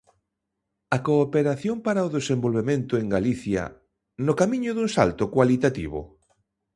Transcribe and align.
A 0.95 0.97
cooperación 1.07 1.77
para 1.85 2.07
o 2.07 2.13
desenvolvemento 2.17 2.93
en 3.01 3.05
Galicia: 3.15 3.63
no 4.25 4.33
camiño 4.39 4.71
dun 4.73 4.89
salto 4.97 5.23
cualitativo? 5.35 5.99